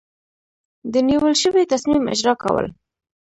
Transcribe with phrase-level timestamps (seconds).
[0.93, 2.65] د نیول شوي تصمیم اجرا کول.